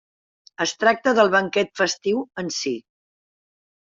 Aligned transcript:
Es 0.63 0.71
tracte 0.83 1.11
del 1.19 1.29
banquet 1.35 1.69
festiu 1.81 2.23
en 2.45 2.49
si. 2.57 2.73